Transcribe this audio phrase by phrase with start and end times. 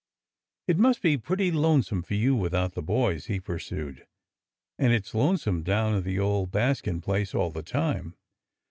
[0.67, 4.07] It must be pretty lonesome for you without the boys," he pursued."
[4.79, 8.15] And it 's lonesome down at the old Bas kin place all the time.